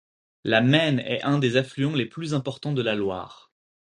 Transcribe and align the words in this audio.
La 0.43 0.61
Maine 0.61 0.97
est 1.05 1.21
un 1.21 1.37
des 1.37 1.57
affluents 1.57 1.93
les 1.93 2.07
plus 2.07 2.33
importants 2.33 2.73
de 2.73 2.81
la 2.81 2.95
Loire. 2.95 3.51